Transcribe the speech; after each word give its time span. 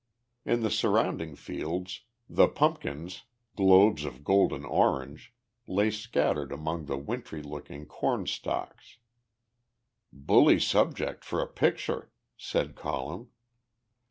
In 0.45 0.61
the 0.61 0.71
surrounding 0.71 1.35
fields 1.35 2.05
the 2.27 2.47
pumpkins, 2.47 3.25
globes 3.55 4.03
of 4.03 4.23
golden 4.23 4.65
orange, 4.65 5.31
lay 5.67 5.91
scattered 5.91 6.51
among 6.51 6.85
the 6.85 6.97
wintry 6.97 7.43
looking 7.43 7.85
corn 7.85 8.25
stalks. 8.25 8.97
"Bully 10.11 10.57
subject 10.59 11.23
for 11.23 11.39
a 11.39 11.45
picture!" 11.47 12.09
said 12.35 12.73
Colin. 12.73 13.27